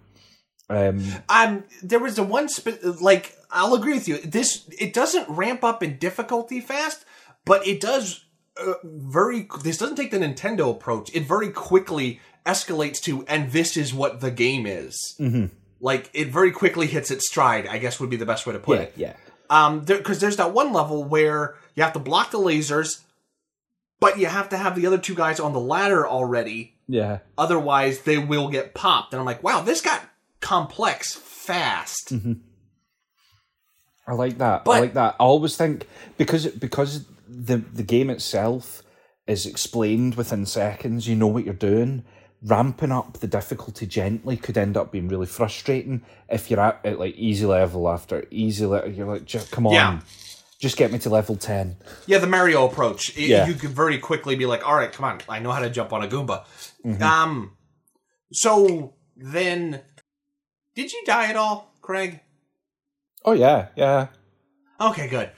Um, 0.69 1.03
Um, 1.29 1.63
there 1.83 1.99
was 1.99 2.15
the 2.15 2.23
one 2.23 2.49
spe- 2.49 2.83
like 3.01 3.37
I'll 3.51 3.75
agree 3.75 3.93
with 3.93 4.07
you. 4.07 4.17
This 4.17 4.67
it 4.79 4.93
doesn't 4.93 5.29
ramp 5.29 5.63
up 5.63 5.83
in 5.83 5.97
difficulty 5.97 6.59
fast, 6.59 7.05
but 7.45 7.65
it 7.67 7.79
does 7.79 8.25
uh, 8.57 8.73
very. 8.83 9.47
This 9.63 9.77
doesn't 9.77 9.95
take 9.95 10.11
the 10.11 10.17
Nintendo 10.17 10.71
approach. 10.71 11.13
It 11.13 11.27
very 11.27 11.51
quickly 11.51 12.19
escalates 12.45 13.01
to, 13.03 13.25
and 13.27 13.51
this 13.51 13.75
is 13.77 13.93
what 13.93 14.21
the 14.21 14.31
game 14.31 14.65
is. 14.65 15.15
Mm-hmm. 15.19 15.45
Like 15.79 16.09
it 16.13 16.29
very 16.29 16.51
quickly 16.51 16.87
hits 16.87 17.11
its 17.11 17.27
stride. 17.27 17.67
I 17.67 17.77
guess 17.77 17.99
would 17.99 18.09
be 18.09 18.15
the 18.17 18.25
best 18.25 18.45
way 18.45 18.53
to 18.53 18.59
put 18.59 18.79
yeah, 18.79 18.83
it. 18.85 18.93
yeah. 18.95 19.13
Um, 19.49 19.81
because 19.81 20.19
there's 20.19 20.37
that 20.37 20.53
one 20.53 20.73
level 20.73 21.03
where 21.03 21.55
you 21.75 21.83
have 21.83 21.93
to 21.93 21.99
block 21.99 22.31
the 22.31 22.39
lasers, 22.39 23.01
but 23.99 24.17
you 24.17 24.25
have 24.25 24.49
to 24.49 24.57
have 24.57 24.75
the 24.75 24.87
other 24.87 24.97
two 24.97 25.13
guys 25.15 25.39
on 25.39 25.53
the 25.53 25.59
ladder 25.59 26.07
already 26.07 26.73
Yeah. 26.87 27.19
otherwise 27.37 28.01
they 28.01 28.17
will 28.17 28.49
get 28.49 28.73
popped. 28.73 29.13
And 29.13 29.19
I'm 29.19 29.25
like, 29.25 29.43
wow, 29.43 29.61
this 29.61 29.81
got 29.81 30.01
complex 30.39 31.13
fast. 31.13 32.11
I 34.07 34.13
like 34.13 34.37
that. 34.37 34.63
I 34.65 34.79
like 34.79 34.93
that. 34.93 35.15
I 35.19 35.23
always 35.23 35.57
think 35.57 35.87
because 36.17 36.47
because 36.47 37.05
the 37.27 37.57
the 37.57 37.83
game 37.83 38.09
itself 38.09 38.83
is 39.27 39.45
explained 39.45 40.15
within 40.15 40.45
seconds. 40.45 41.07
You 41.07 41.15
know 41.15 41.27
what 41.27 41.43
you're 41.45 41.53
doing. 41.53 42.03
Ramping 42.45 42.91
up 42.91 43.13
the 43.19 43.27
difficulty 43.27 43.87
gently 43.87 44.37
could 44.37 44.57
end 44.57 44.77
up 44.77 44.91
being 44.91 45.07
really 45.07 45.25
frustrating 45.25 46.03
if 46.29 46.51
you're 46.51 46.59
at, 46.59 46.79
at 46.85 46.99
like 46.99 47.15
easy 47.15 47.45
level 47.45 47.89
after 47.89 48.25
easy 48.29 48.65
level. 48.67 48.91
You're 48.91 49.07
like, 49.07 49.25
just 49.25 49.51
come 49.51 49.65
on, 49.65 49.73
Yeah. 49.73 49.99
just 50.59 50.77
get 50.77 50.91
me 50.91 50.99
to 50.99 51.09
level 51.09 51.35
ten. 51.37 51.77
Yeah, 52.05 52.19
the 52.19 52.27
Mario 52.27 52.65
approach. 52.67 53.17
It- 53.17 53.29
Yeah. 53.29 53.47
You 53.47 53.55
could 53.55 53.71
very 53.71 53.97
quickly 53.97 54.35
be 54.35 54.45
like, 54.45 54.63
all 54.67 54.75
right, 54.75 54.91
come 54.91 55.05
on, 55.05 55.21
I 55.27 55.39
know 55.39 55.51
how 55.51 55.59
to 55.59 55.69
jump 55.71 55.91
on 55.91 56.03
a 56.03 56.07
Goomba. 56.07 56.43
Mm-hmm. 56.85 57.01
Um, 57.01 57.57
so 58.31 58.93
then, 59.17 59.81
did 60.75 60.93
you 60.93 61.01
die 61.05 61.27
at 61.29 61.35
all, 61.35 61.73
Craig? 61.81 62.19
Oh 63.23 63.31
yeah, 63.33 63.69
yeah. 63.75 64.07
Okay, 64.79 65.07
good. 65.07 65.31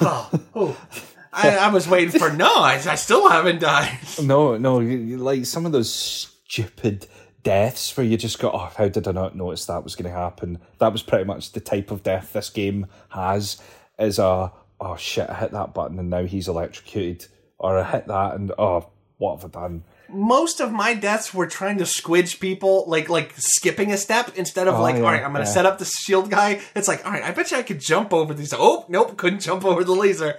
Oh, 0.00 0.30
oh. 0.56 0.76
I, 1.32 1.56
I 1.56 1.68
was 1.70 1.86
waiting 1.88 2.18
for 2.18 2.30
no. 2.32 2.46
I, 2.56 2.74
I 2.74 2.94
still 2.94 3.28
haven't 3.28 3.60
died. 3.60 3.98
No, 4.22 4.56
no, 4.56 4.80
you, 4.80 4.96
you- 4.98 5.18
like 5.18 5.44
some 5.46 5.66
of 5.66 5.72
those 5.72 5.92
stupid 5.92 7.06
deaths 7.42 7.96
where 7.96 8.04
you 8.06 8.16
just 8.16 8.38
go, 8.38 8.50
oh, 8.50 8.70
how 8.76 8.88
did 8.88 9.06
I 9.06 9.12
not 9.12 9.36
notice 9.36 9.66
that 9.66 9.84
was 9.84 9.94
going 9.94 10.10
to 10.10 10.16
happen? 10.18 10.58
That 10.78 10.92
was 10.92 11.02
pretty 11.02 11.24
much 11.24 11.52
the 11.52 11.60
type 11.60 11.90
of 11.90 12.02
death 12.02 12.32
this 12.32 12.50
game 12.50 12.86
has. 13.10 13.60
Is 13.98 14.18
a 14.18 14.52
oh 14.80 14.96
shit, 14.96 15.28
I 15.28 15.34
hit 15.34 15.50
that 15.52 15.74
button 15.74 15.98
and 15.98 16.08
now 16.10 16.24
he's 16.24 16.48
electrocuted, 16.48 17.26
or 17.58 17.78
I 17.78 17.90
hit 17.90 18.06
that 18.06 18.34
and 18.34 18.52
oh, 18.58 18.88
what 19.18 19.40
have 19.40 19.54
I 19.56 19.60
done? 19.60 19.84
Most 20.08 20.60
of 20.60 20.72
my 20.72 20.94
deaths 20.94 21.32
were 21.34 21.46
trying 21.46 21.78
to 21.78 21.84
squidge 21.84 22.40
people, 22.40 22.84
like 22.86 23.08
like 23.08 23.32
skipping 23.36 23.92
a 23.92 23.96
step 23.96 24.36
instead 24.36 24.68
of 24.68 24.74
Oh, 24.74 24.82
like, 24.82 24.96
yeah, 24.96 25.02
all 25.02 25.12
right, 25.12 25.22
I'm 25.22 25.32
gonna 25.32 25.44
yeah. 25.44 25.50
set 25.50 25.66
up 25.66 25.78
the 25.78 25.84
shield 25.84 26.30
guy. 26.30 26.60
It's 26.74 26.88
like, 26.88 27.04
all 27.04 27.12
right, 27.12 27.22
I 27.22 27.30
bet 27.32 27.50
you 27.50 27.56
I 27.58 27.62
could 27.62 27.80
jump 27.80 28.12
over 28.12 28.34
these. 28.34 28.54
Oh, 28.56 28.84
nope, 28.88 29.16
couldn't 29.16 29.40
jump 29.40 29.64
over 29.64 29.84
the 29.84 29.92
laser. 29.94 30.38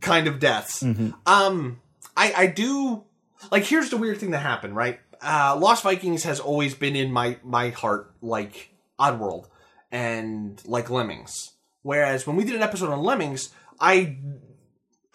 Kind 0.00 0.26
of 0.28 0.38
deaths. 0.38 0.82
Mm-hmm. 0.82 1.10
Um, 1.26 1.80
I 2.16 2.32
I 2.36 2.46
do 2.46 3.04
like. 3.50 3.64
Here's 3.64 3.90
the 3.90 3.96
weird 3.96 4.18
thing 4.18 4.30
that 4.30 4.38
happened. 4.38 4.76
Right, 4.76 5.00
uh, 5.20 5.56
Lost 5.58 5.82
Vikings 5.82 6.22
has 6.24 6.38
always 6.40 6.74
been 6.74 6.94
in 6.96 7.12
my 7.12 7.38
my 7.42 7.70
heart, 7.70 8.14
like 8.22 8.70
Oddworld 8.98 9.46
and 9.90 10.62
like 10.66 10.90
Lemmings. 10.90 11.52
Whereas 11.82 12.26
when 12.26 12.36
we 12.36 12.44
did 12.44 12.54
an 12.54 12.62
episode 12.62 12.90
on 12.90 13.02
Lemmings, 13.02 13.50
I 13.80 14.18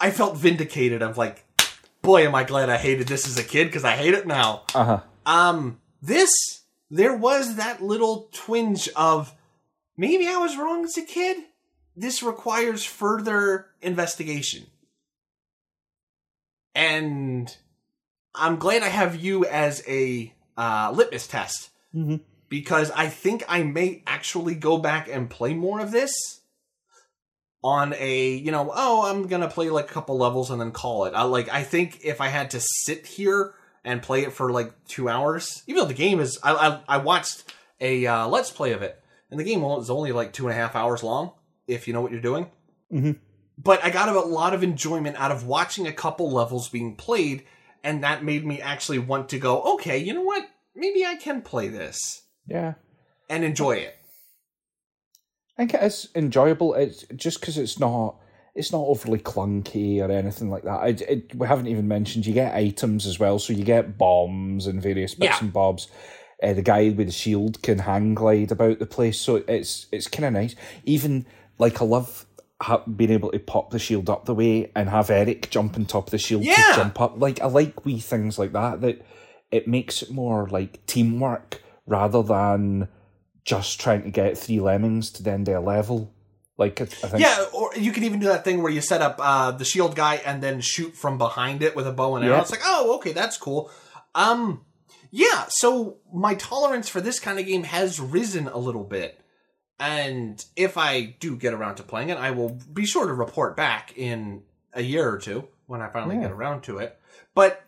I 0.00 0.10
felt 0.10 0.36
vindicated. 0.36 1.02
Of 1.02 1.16
like, 1.16 1.44
boy, 2.04 2.26
am 2.26 2.34
I 2.34 2.44
glad 2.44 2.70
I 2.70 2.76
hated 2.76 3.08
this 3.08 3.26
as 3.26 3.36
a 3.38 3.42
kid 3.42 3.64
because 3.64 3.82
I 3.84 3.96
hate 3.96 4.14
it 4.14 4.26
now. 4.26 4.62
Uh 4.74 4.84
huh. 4.84 5.00
Um, 5.26 5.80
this 6.00 6.30
there 6.90 7.16
was 7.16 7.56
that 7.56 7.82
little 7.82 8.28
twinge 8.32 8.88
of 8.94 9.34
maybe 9.96 10.28
I 10.28 10.36
was 10.36 10.56
wrong 10.56 10.84
as 10.84 10.96
a 10.96 11.02
kid. 11.02 11.38
This 11.96 12.22
requires 12.22 12.84
further 12.84 13.66
investigation, 13.80 14.66
and 16.74 17.56
I'm 18.34 18.56
glad 18.56 18.82
I 18.82 18.88
have 18.88 19.16
you 19.16 19.44
as 19.44 19.82
a 19.88 20.32
uh, 20.56 20.92
litmus 20.94 21.26
test 21.26 21.70
Mhm. 21.94 22.20
because 22.48 22.90
I 22.92 23.08
think 23.08 23.44
I 23.48 23.62
may 23.62 24.02
actually 24.06 24.54
go 24.56 24.78
back 24.78 25.08
and 25.08 25.30
play 25.30 25.54
more 25.54 25.80
of 25.80 25.90
this 25.92 26.40
on 27.64 27.94
a 27.98 28.34
you 28.34 28.52
know 28.52 28.70
oh 28.72 29.10
I'm 29.10 29.26
gonna 29.26 29.48
play 29.48 29.70
like 29.70 29.90
a 29.90 29.92
couple 29.92 30.16
levels 30.18 30.50
and 30.50 30.60
then 30.60 30.70
call 30.70 31.06
it. 31.06 31.14
I 31.14 31.22
like 31.22 31.48
I 31.48 31.64
think 31.64 32.00
if 32.04 32.20
I 32.20 32.28
had 32.28 32.50
to 32.52 32.60
sit 32.60 33.06
here 33.06 33.54
and 33.84 34.00
play 34.02 34.22
it 34.22 34.32
for 34.32 34.52
like 34.52 34.72
two 34.86 35.08
hours, 35.08 35.62
even 35.66 35.80
though 35.80 35.88
the 35.88 35.94
game 35.94 36.20
is 36.20 36.38
I 36.42 36.52
I, 36.52 36.80
I 36.96 36.96
watched 36.98 37.52
a 37.80 38.06
uh, 38.06 38.28
let's 38.28 38.50
play 38.50 38.72
of 38.72 38.82
it 38.82 39.02
and 39.30 39.40
the 39.40 39.44
game 39.44 39.64
is 39.64 39.90
only 39.90 40.12
like 40.12 40.32
two 40.32 40.46
and 40.46 40.52
a 40.56 40.60
half 40.60 40.76
hours 40.76 41.02
long 41.02 41.32
if 41.66 41.88
you 41.88 41.94
know 41.94 42.02
what 42.02 42.12
you're 42.12 42.20
doing. 42.20 42.50
Mhm. 42.92 43.18
But 43.56 43.82
I 43.82 43.90
got 43.90 44.08
a 44.08 44.20
lot 44.20 44.52
of 44.52 44.62
enjoyment 44.62 45.16
out 45.16 45.30
of 45.32 45.46
watching 45.46 45.86
a 45.86 45.92
couple 45.92 46.30
levels 46.30 46.68
being 46.68 46.96
played, 46.96 47.44
and 47.82 48.02
that 48.04 48.22
made 48.24 48.44
me 48.44 48.60
actually 48.60 48.98
want 48.98 49.28
to 49.30 49.38
go. 49.38 49.62
Okay, 49.74 49.96
you 49.98 50.12
know 50.12 50.22
what? 50.22 50.46
Maybe 50.74 51.06
I 51.06 51.14
can 51.14 51.40
play 51.40 51.68
this 51.68 52.22
Yeah. 52.46 52.74
and 53.30 53.44
enjoy 53.44 53.76
it. 53.76 53.96
I 55.56 55.62
think 55.62 55.74
it 55.74 55.82
is 55.82 56.08
enjoyable. 56.14 56.74
It's 56.74 57.04
just 57.14 57.40
because 57.40 57.58
it's 57.58 57.78
not 57.78 58.16
it's 58.54 58.70
not 58.72 58.82
overly 58.86 59.18
clunky 59.18 60.00
or 60.00 60.10
anything 60.12 60.48
like 60.48 60.62
that. 60.62 60.80
I, 60.80 60.88
it, 60.88 61.34
we 61.34 61.46
haven't 61.46 61.66
even 61.66 61.88
mentioned 61.88 62.24
you 62.24 62.32
get 62.34 62.54
items 62.54 63.04
as 63.06 63.18
well, 63.18 63.38
so 63.40 63.52
you 63.52 63.64
get 63.64 63.98
bombs 63.98 64.66
and 64.68 64.80
various 64.80 65.14
bits 65.14 65.32
Yeah. 65.32 65.44
and 65.44 65.52
bobs. 65.52 65.88
Uh, 66.42 66.52
the 66.52 66.62
guy 66.62 66.90
with 66.90 67.06
the 67.08 67.12
shield 67.12 67.62
can 67.62 67.78
hang 67.80 68.14
glide 68.14 68.52
about 68.52 68.78
the 68.78 68.86
place, 68.86 69.18
so 69.18 69.36
it's 69.48 69.86
it's 69.92 70.08
kind 70.08 70.24
of 70.26 70.32
nice. 70.34 70.54
Even 70.84 71.26
like 71.58 71.80
I 71.80 71.84
love 71.84 72.26
ha- 72.60 72.84
being 72.86 73.10
able 73.10 73.30
to 73.32 73.38
pop 73.38 73.70
the 73.70 73.78
shield 73.78 74.08
up 74.10 74.24
the 74.24 74.34
way 74.34 74.70
and 74.76 74.88
have 74.88 75.10
Eric 75.10 75.50
jump 75.50 75.76
on 75.76 75.84
top 75.86 76.06
of 76.08 76.10
the 76.12 76.18
shield 76.18 76.44
Yeah. 76.44 76.54
to 76.54 76.74
jump 76.76 77.00
up. 77.00 77.20
Like 77.20 77.40
I 77.40 77.46
like 77.46 77.84
wee 77.84 77.98
things 78.00 78.38
like 78.38 78.52
that. 78.52 78.80
That 78.82 79.04
it 79.50 79.66
makes 79.68 80.02
it 80.02 80.10
more 80.10 80.48
like 80.48 80.84
teamwork 80.86 81.62
rather 81.86 82.22
than 82.22 82.88
just 83.44 83.80
trying 83.80 84.02
to 84.04 84.10
get 84.10 84.38
three 84.38 84.60
lemmings 84.60 85.10
to 85.12 85.22
the 85.22 85.30
end 85.30 85.48
of 85.48 85.54
a 85.56 85.60
level. 85.60 86.12
Like 86.56 86.80
I 86.80 86.84
I 86.84 86.86
think, 86.86 87.20
Yeah, 87.20 87.44
or 87.52 87.70
you 87.76 87.90
can 87.92 88.04
even 88.04 88.20
do 88.20 88.26
that 88.26 88.44
thing 88.44 88.62
where 88.62 88.70
you 88.72 88.80
set 88.80 89.02
up 89.02 89.16
uh, 89.18 89.50
the 89.50 89.64
shield 89.64 89.96
guy 89.96 90.16
and 90.24 90.42
then 90.42 90.60
shoot 90.60 90.94
from 90.94 91.18
behind 91.18 91.62
it 91.62 91.74
with 91.74 91.86
a 91.86 91.92
bow 91.92 92.16
and 92.16 92.24
arrow. 92.24 92.36
Yeah. 92.36 92.40
It's 92.42 92.50
like, 92.52 92.60
oh, 92.64 92.94
okay, 92.96 93.12
that's 93.12 93.36
cool. 93.36 93.70
Um, 94.14 94.64
yeah. 95.10 95.46
So 95.48 95.98
my 96.12 96.34
tolerance 96.34 96.88
for 96.88 97.00
this 97.00 97.18
kind 97.18 97.38
of 97.40 97.46
game 97.46 97.64
has 97.64 97.98
risen 97.98 98.46
a 98.46 98.56
little 98.58 98.84
bit, 98.84 99.20
and 99.80 100.42
if 100.56 100.78
I 100.78 101.16
do 101.18 101.36
get 101.36 101.54
around 101.54 101.74
to 101.76 101.82
playing 101.82 102.10
it, 102.10 102.18
I 102.18 102.30
will 102.30 102.58
be 102.72 102.86
sure 102.86 103.06
to 103.06 103.12
report 103.12 103.56
back 103.56 103.92
in 103.96 104.42
a 104.72 104.82
year 104.82 105.08
or 105.10 105.18
two 105.18 105.48
when 105.66 105.82
I 105.82 105.88
finally 105.88 106.14
Yeah. 106.16 106.22
get 106.22 106.30
around 106.32 106.62
to 106.62 106.78
it. 106.78 106.96
But 107.34 107.62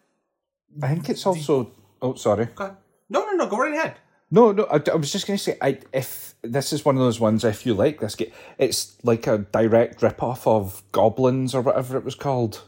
I 0.80 0.88
think 0.88 1.08
it's 1.10 1.26
also. 1.26 1.72
Oh, 2.00 2.14
sorry. 2.14 2.46
go 2.54 2.64
ahead. 2.66 2.76
no, 3.08 3.24
no, 3.24 3.32
no, 3.32 3.46
go 3.48 3.56
right 3.58 3.72
ahead. 3.74 3.96
No, 4.30 4.52
no. 4.52 4.64
I, 4.64 4.80
I 4.92 4.96
was 4.96 5.12
just 5.12 5.26
going 5.26 5.36
to 5.36 5.42
say, 5.42 5.56
I, 5.60 5.78
if 5.92 6.34
this 6.42 6.72
is 6.72 6.84
one 6.84 6.96
of 6.96 7.00
those 7.00 7.20
ones, 7.20 7.44
if 7.44 7.64
you 7.64 7.74
like 7.74 8.00
this 8.00 8.14
game, 8.16 8.32
it's 8.58 8.96
like 9.04 9.26
a 9.26 9.38
direct 9.38 10.02
rip 10.02 10.22
off 10.22 10.46
of 10.46 10.82
Goblins 10.92 11.54
or 11.54 11.60
whatever 11.62 11.96
it 11.96 12.04
was 12.04 12.14
called. 12.16 12.62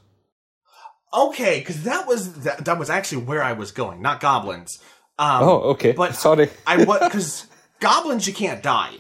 Okay, 1.12 1.58
because 1.60 1.84
that 1.84 2.06
was 2.06 2.40
that, 2.44 2.64
that 2.66 2.78
was 2.78 2.90
actually 2.90 3.22
where 3.24 3.42
I 3.42 3.52
was 3.54 3.72
going, 3.72 4.02
not 4.02 4.20
goblins. 4.20 4.78
Um, 5.18 5.42
Oh, 5.42 5.56
okay. 5.70 5.92
but- 5.92 6.14
sorry. 6.26 6.50
I 6.66 6.84
was 6.84 7.00
because 7.00 7.46
goblins 7.80 8.26
you 8.26 8.34
can't 8.34 8.62
die. 8.62 8.94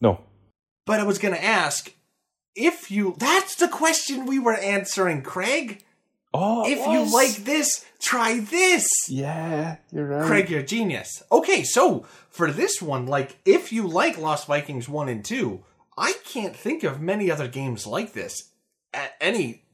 No. 0.00 0.20
But 0.86 1.00
I 1.00 1.04
was 1.04 1.18
going 1.18 1.34
to 1.34 1.44
ask 1.44 1.92
if 2.54 2.90
you. 2.90 3.16
That's 3.18 3.56
the 3.56 3.68
question 3.68 4.26
we 4.26 4.38
were 4.38 4.54
answering, 4.56 5.22
Craig. 5.22 5.84
Oh, 6.34 6.64
if 6.66 6.78
you 6.78 7.12
like 7.14 7.44
this, 7.44 7.84
try 8.00 8.40
this. 8.40 8.86
Yeah, 9.08 9.76
you're 9.92 10.06
right. 10.06 10.26
Craig, 10.26 10.48
you're 10.50 10.60
a 10.60 10.64
genius. 10.64 11.22
Okay, 11.30 11.62
so 11.62 12.06
for 12.30 12.50
this 12.50 12.80
one, 12.80 13.06
like, 13.06 13.36
if 13.44 13.72
you 13.72 13.86
like 13.86 14.16
Lost 14.16 14.46
Vikings 14.46 14.88
1 14.88 15.08
and 15.10 15.24
2, 15.24 15.62
I 15.98 16.14
can't 16.24 16.56
think 16.56 16.84
of 16.84 17.00
many 17.02 17.30
other 17.30 17.48
games 17.48 17.86
like 17.86 18.14
this. 18.14 18.50
A- 18.94 19.22
any 19.22 19.64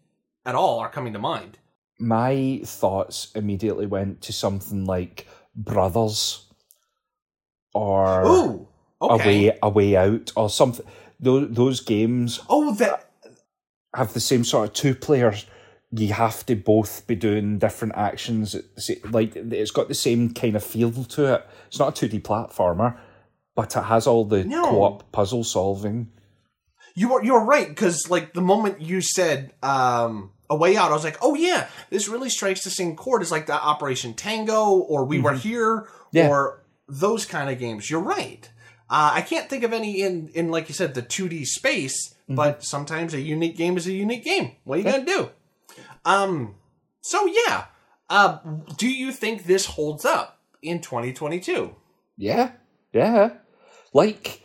at 0.45 0.57
all 0.57 0.81
are 0.81 0.91
coming 0.91 1.13
to 1.13 1.19
mind. 1.21 1.59
My 2.01 2.61
thoughts 2.65 3.31
immediately 3.35 3.87
went 3.87 4.21
to 4.23 4.33
something 4.33 4.85
like 4.85 5.27
Brothers 5.55 6.45
or 7.75 8.25
Ooh, 8.27 8.69
a 9.01 9.17
way 9.17 9.57
a 9.63 9.69
way 9.69 9.97
out 9.97 10.33
or 10.37 10.49
something. 10.51 10.87
Those 11.21 11.49
those 11.51 11.81
games 11.81 12.41
Oh, 12.49 12.73
that. 12.75 13.11
have 13.95 14.13
the 14.13 14.21
same 14.21 14.45
sort 14.45 14.69
of 14.69 14.75
two 14.75 14.95
players. 14.95 15.47
You 15.91 16.13
have 16.13 16.45
to 16.47 16.55
both 16.55 17.07
be 17.07 17.15
doing 17.17 17.59
different 17.59 17.95
actions. 17.97 18.55
Like 19.05 19.35
it's 19.37 19.71
got 19.71 19.89
the 19.89 19.95
same 19.95 20.35
kind 20.35 20.55
of 20.57 20.63
feel 20.63 20.93
to 20.93 21.35
it. 21.35 21.47
It's 21.69 21.79
not 21.79 21.97
a 21.97 22.01
two 22.01 22.09
D 22.09 22.21
platformer, 22.21 22.99
but 23.55 23.75
it 23.75 23.83
has 23.85 24.07
all 24.07 24.25
the 24.27 24.45
No. 24.45 24.65
co-op 24.65 25.11
puzzle 25.13 25.45
solving. 25.45 26.11
You 26.95 27.15
are 27.15 27.25
you're 27.25 27.45
right 27.45 27.69
because 27.69 28.11
like 28.11 28.35
the 28.35 28.41
moment 28.43 28.83
you 28.83 29.01
said 29.01 29.55
um, 29.63 30.33
a 30.51 30.57
way 30.57 30.77
out, 30.77 30.91
I 30.91 30.95
was 30.95 31.05
like, 31.05 31.17
oh 31.23 31.35
yeah, 31.35 31.69
this 31.91 32.07
really 32.09 32.29
strikes 32.29 32.65
the 32.65 32.71
same 32.71 32.95
chord 32.97 33.23
as 33.23 33.31
like 33.31 33.47
the 33.47 33.55
Operation 33.55 34.13
Tango 34.15 34.71
or 34.73 35.05
We 35.05 35.21
Were 35.21 35.35
Here 35.35 35.77
Mm-hmm. 36.09 36.17
Yeah. 36.17 36.29
or 36.29 36.63
those 36.89 37.25
kind 37.27 37.51
of 37.51 37.59
games. 37.59 37.91
You're 37.91 38.01
right. 38.01 38.49
Uh, 38.91 39.11
I 39.15 39.21
can't 39.21 39.49
think 39.51 39.63
of 39.65 39.73
any 39.75 40.01
in 40.03 40.29
in 40.35 40.51
like 40.51 40.69
you 40.69 40.75
said 40.75 40.95
the 40.95 41.03
2D 41.03 41.45
space, 41.47 42.15
but 42.29 42.63
sometimes 42.65 43.13
a 43.15 43.21
unique 43.21 43.57
game 43.57 43.77
is 43.77 43.87
a 43.87 43.93
unique 43.93 44.25
game. 44.25 44.53
What 44.65 44.77
are 44.77 44.79
you 44.83 44.85
gonna 44.91 45.05
do? 45.05 45.31
Um. 46.05 46.55
So 47.01 47.27
yeah. 47.27 47.65
Uh, 48.11 48.39
do 48.79 48.89
you 48.89 49.13
think 49.13 49.45
this 49.45 49.67
holds 49.67 50.07
up 50.07 50.39
in 50.63 50.81
2022? 50.81 51.75
Yeah, 52.17 52.53
yeah. 52.93 53.33
Like 53.93 54.43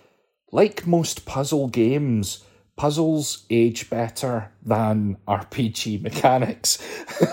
like 0.51 0.85
most 0.85 1.25
puzzle 1.25 1.69
games, 1.69 2.43
puzzles 2.75 3.45
age 3.49 3.89
better 3.89 4.51
than 4.63 5.17
RPG 5.27 6.01
mechanics. 6.01 6.77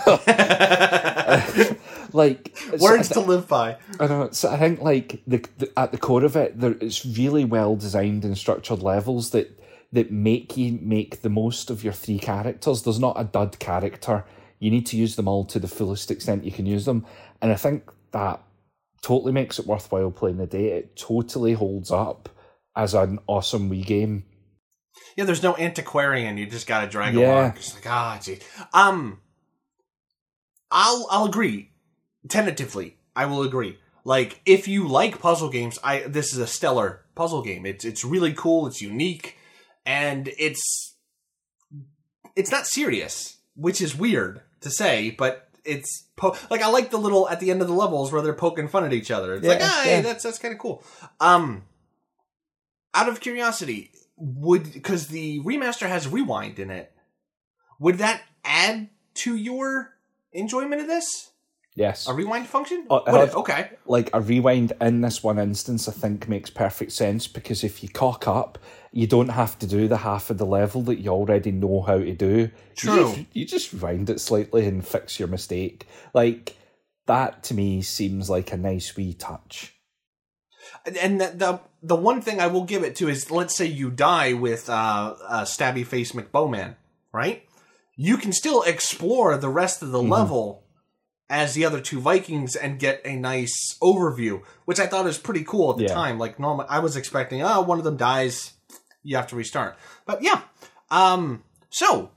like 2.13 2.57
so 2.57 2.77
Words 2.79 3.09
thi- 3.09 3.15
to 3.15 3.21
live 3.21 3.49
by. 3.49 3.77
I 3.99 4.07
know. 4.07 4.29
So 4.33 4.51
I 4.51 4.57
think 4.57 4.81
like 4.81 5.23
the, 5.27 5.45
the 5.59 5.71
at 5.79 5.93
the 5.93 5.99
core 5.99 6.25
of 6.25 6.37
it, 6.37 6.59
there 6.59 6.75
it's 6.81 7.05
really 7.05 7.45
well 7.45 7.77
designed 7.77 8.25
and 8.25 8.37
structured 8.37 8.83
levels 8.83 9.31
that 9.31 9.60
that 9.93 10.11
make 10.11 10.57
you 10.57 10.79
make 10.81 11.23
the 11.23 11.29
most 11.29 11.71
of 11.71 11.83
your 11.83 11.93
three 11.93 12.19
characters. 12.19 12.83
There's 12.83 13.01
not 13.01 13.21
a 13.21 13.25
dud 13.25 13.59
character. 13.59 14.25
You 14.59 14.71
need 14.71 14.87
to 14.87 14.97
use 14.97 15.17
them 15.17 15.27
all 15.29 15.45
to 15.47 15.59
the 15.59 15.69
fullest 15.69 16.11
extent 16.11 16.45
you 16.45 16.53
can 16.53 16.67
use 16.67 16.85
them, 16.85 17.07
and 17.41 17.51
I 17.51 17.57
think 17.57 17.91
that 18.13 18.41
totally 19.03 19.33
makes 19.33 19.59
it 19.59 19.67
worthwhile 19.67 20.11
playing 20.11 20.37
the 20.37 20.47
day. 20.47 20.73
It 20.73 20.97
totally 20.97 21.55
holds 21.55 21.91
up 21.91 22.29
as 22.77 22.93
an 22.95 23.19
awesome 23.27 23.69
wee 23.69 23.83
game. 23.83 24.25
Yeah, 25.17 25.25
there's 25.25 25.43
no 25.43 25.57
antiquarian. 25.57 26.37
You 26.37 26.47
just 26.47 26.67
gotta 26.67 26.87
drag 26.87 27.15
Yeah. 27.15 27.33
along. 27.35 27.53
It's 27.57 27.75
like 27.75 27.87
ah, 27.89 28.21
gee. 28.23 28.39
Um, 28.75 29.21
I'll 30.71 31.07
I'll 31.11 31.25
agree. 31.27 31.71
Tentatively, 32.29 32.97
I 33.17 33.27
will 33.27 33.43
agree. 33.43 33.79
Like 34.05 34.41
if 34.47 34.69
you 34.69 34.87
like 34.87 35.19
puzzle 35.21 35.49
games, 35.51 35.79
I 35.83 36.01
this 36.01 36.33
is 36.33 36.39
a 36.39 36.47
stellar 36.47 37.03
puzzle 37.15 37.43
game. 37.43 37.65
It's 37.67 37.85
it's 37.85 38.05
really 38.05 38.33
cool. 38.35 38.67
It's 38.67 38.81
unique, 38.83 39.37
and 39.87 40.29
it's 40.39 40.95
it's 42.37 42.51
not 42.51 42.67
serious, 42.67 43.39
which 43.55 43.81
is 43.81 43.97
weird 43.97 44.41
to 44.61 44.71
say, 44.71 45.11
but 45.11 45.49
it's 45.65 46.07
po- 46.17 46.37
like 46.51 46.63
I 46.63 46.69
like 46.69 46.91
the 46.91 46.99
little 46.99 47.29
at 47.29 47.41
the 47.41 47.51
end 47.51 47.63
of 47.63 47.69
the 47.69 47.75
levels 47.75 48.13
where 48.13 48.23
they're 48.23 48.33
poking 48.35 48.69
fun 48.69 48.85
at 48.85 48.93
each 48.93 49.11
other. 49.11 49.35
It's 49.35 49.47
like 49.47 49.61
Yeah, 49.61 49.69
ah, 49.71 49.85
yeah. 49.85 50.01
that's 50.01 50.25
that's 50.25 50.39
kind 50.39 50.53
of 50.55 50.61
cool. 50.61 50.83
Um, 51.21 51.65
out 52.95 53.09
of 53.09 53.21
curiosity, 53.21 53.91
would 54.17 54.73
because 54.73 55.09
the 55.09 55.41
remaster 55.41 55.89
has 55.89 56.09
rewind 56.09 56.59
in 56.59 56.71
it, 56.71 56.93
would 57.79 57.99
that 57.99 58.23
add 58.45 58.89
to 59.15 59.37
your 59.37 59.95
enjoyment 60.33 60.81
of 60.81 60.87
this? 60.87 61.30
Yes. 61.77 62.09
A 62.09 62.13
rewind 62.13 62.47
function? 62.49 62.87
Uh, 62.91 63.01
have- 63.11 63.35
Okay. 63.37 63.71
like 63.87 64.11
a 64.13 64.21
rewind 64.21 64.73
in 64.81 65.01
this 65.03 65.23
one 65.23 65.39
instance, 65.39 65.89
I 65.89 65.93
think 65.93 66.29
makes 66.29 66.51
perfect 66.51 66.93
sense 66.93 67.27
because 67.29 67.63
if 67.65 67.83
you 67.83 67.89
cock 67.89 68.27
up, 68.27 68.59
you 68.93 69.07
don't 69.07 69.29
have 69.29 69.59
to 69.61 69.67
do 69.67 69.87
the 69.87 69.99
half 69.99 70.31
of 70.31 70.39
the 70.39 70.47
level 70.47 70.83
that 70.83 70.99
you 70.99 71.11
already 71.11 71.53
know 71.53 71.83
how 71.83 71.99
to 71.99 72.13
do. 72.13 72.51
True. 72.77 72.95
You 72.95 73.05
just, 73.15 73.27
you 73.37 73.45
just 73.47 73.73
rewind 73.73 74.11
it 74.11 74.21
slightly 74.21 74.67
and 74.67 74.87
fix 74.87 75.19
your 75.19 75.29
mistake. 75.29 75.87
Like 76.13 76.57
that 77.07 77.45
to 77.45 77.55
me 77.55 77.83
seems 77.83 78.29
like 78.29 78.53
a 78.53 78.57
nice 78.57 78.97
wee 78.97 79.15
touch. 79.15 79.75
And- 80.85 80.97
And 80.97 81.21
the, 81.21 81.27
the 81.37 81.61
the 81.83 81.97
one 81.97 82.21
thing 82.21 82.41
I 82.41 82.49
will 82.49 82.65
give 82.65 82.83
it 82.83 82.97
to 82.97 83.09
is, 83.09 83.31
let's 83.31 83.57
say 83.57 83.65
you 83.67 83.91
die 83.91 84.33
with 84.35 84.69
uh, 84.69 85.15
uh, 85.27 85.45
Stabby 85.45 85.87
Face 85.87 86.13
McBowman, 86.13 86.77
right? 87.13 87.45
You 87.97 88.17
can 88.19 88.33
still 88.33 88.63
explore 88.63 89.37
the 89.39 89.49
rest 89.49 89.83
of 89.83 89.93
the 89.93 89.99
Mm-hmm. 90.01 90.13
level 90.13 90.65
as 91.31 91.55
the 91.55 91.65
other 91.65 91.81
two 91.81 92.01
Vikings 92.01 92.57
and 92.57 92.79
get 92.79 93.01
a 93.07 93.15
nice 93.17 93.79
overview, 93.83 94.43
which 94.67 94.79
I 94.81 94.87
thought 94.87 95.05
was 95.07 95.17
pretty 95.17 95.45
cool 95.45 95.71
at 95.71 95.77
the 95.79 95.85
Yeah. 95.85 95.95
time. 95.95 96.19
Like 96.19 96.39
normal, 96.39 96.67
I 96.69 96.81
was 96.81 96.97
expecting, 96.97 97.41
oh, 97.43 97.61
one 97.63 97.79
of 97.79 97.85
them 97.85 97.97
dies, 97.97 98.53
you 99.03 99.17
have 99.17 99.29
to 99.29 99.37
restart. 99.37 99.77
But 100.05 100.23
yeah, 100.23 100.43
um, 100.91 101.43
so 101.71 102.11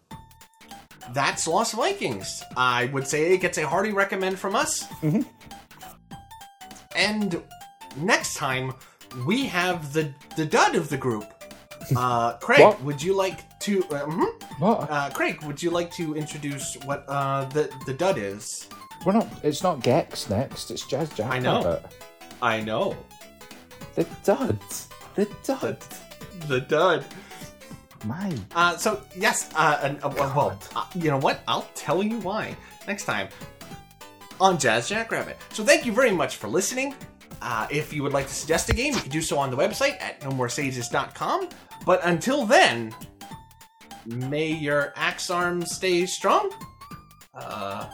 that's 1.13 1.47
Lost 1.47 1.73
Vikings. 1.75 2.43
I 2.57 2.85
would 2.85 3.07
say 3.07 3.33
it 3.33 3.37
gets 3.37 3.57
a 3.59 3.67
hearty 3.67 3.91
recommend 3.93 4.39
from 4.39 4.55
us. 4.55 4.83
And 6.95 7.41
next 7.97 8.35
time 8.35 8.73
we 9.27 9.45
have 9.45 9.93
the 9.93 10.13
the 10.35 10.45
dud 10.45 10.75
of 10.75 10.89
the 10.89 10.97
group. 10.97 11.25
Uh, 11.97 12.37
Craig, 12.37 12.61
What? 12.61 12.81
would 12.81 13.03
you 13.03 13.13
like 13.13 13.59
to? 13.59 13.83
Uh, 13.91 14.05
mhm. 14.05 14.43
What? 14.59 14.89
uh, 14.89 15.09
Craig, 15.09 15.43
would 15.43 15.61
you 15.61 15.69
like 15.69 15.91
to 15.95 16.15
introduce 16.15 16.77
what 16.85 17.03
uh, 17.09 17.43
the 17.49 17.69
the 17.85 17.93
dud 17.93 18.17
is? 18.17 18.69
We're 19.05 19.13
not. 19.13 19.27
It's 19.43 19.63
not 19.63 19.81
Gex 19.81 20.29
next. 20.29 20.71
It's 20.71 20.85
Jazz 20.85 21.09
Jack. 21.13 21.31
I 21.31 21.39
know. 21.39 21.81
I 22.41 22.61
know 22.61 22.97
The 23.95 24.05
dud. 24.23 24.59
The 25.15 25.25
dud. 25.43 25.79
the 25.79 26.47
the 26.47 26.61
dud. 26.61 27.05
My. 28.05 28.33
Uh, 28.53 28.75
so 28.75 29.01
yes, 29.15 29.49
uh, 29.55 29.79
and, 29.81 30.03
uh, 30.03 30.11
well, 30.15 30.33
well 30.35 30.59
uh, 30.75 30.85
you 30.95 31.09
know 31.09 31.19
what? 31.19 31.41
I'll 31.47 31.67
tell 31.73 32.03
you 32.03 32.19
why 32.19 32.55
next 32.87 33.05
time 33.05 33.29
on 34.41 34.57
Jazz 34.57 34.89
Jackrabbit. 34.89 35.37
So 35.51 35.63
thank 35.63 35.85
you 35.85 35.93
very 35.93 36.11
much 36.11 36.35
for 36.35 36.47
listening. 36.47 36.95
Uh, 37.41 37.67
if 37.69 37.93
you 37.93 38.03
would 38.03 38.13
like 38.13 38.27
to 38.27 38.33
suggest 38.33 38.69
a 38.69 38.73
game, 38.73 38.93
you 38.93 38.99
can 38.99 39.11
do 39.11 39.21
so 39.21 39.37
on 39.37 39.51
the 39.51 39.57
website 39.57 40.01
at 40.01 40.19
nomoresages.com. 40.21 41.49
But 41.85 42.01
until 42.03 42.45
then, 42.45 42.93
may 44.05 44.47
your 44.47 44.93
axe 44.95 45.29
arm 45.29 45.65
stay 45.65 46.05
strong. 46.05 46.51
Uh, 47.33 47.89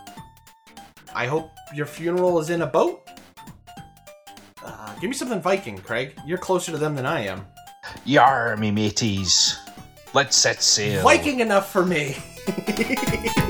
I 1.13 1.27
hope 1.27 1.51
your 1.73 1.85
funeral 1.85 2.39
is 2.39 2.49
in 2.49 2.61
a 2.61 2.67
boat. 2.67 3.09
Uh, 4.63 4.93
give 4.99 5.09
me 5.09 5.15
something 5.15 5.41
Viking, 5.41 5.77
Craig. 5.77 6.19
You're 6.25 6.37
closer 6.37 6.71
to 6.71 6.77
them 6.77 6.95
than 6.95 7.05
I 7.05 7.25
am. 7.25 7.45
Yar, 8.05 8.55
me 8.57 8.71
mateys. 8.71 9.57
Let's 10.13 10.37
set 10.37 10.61
sail. 10.61 11.03
Viking 11.03 11.39
enough 11.39 11.71
for 11.71 11.85
me. 11.85 12.17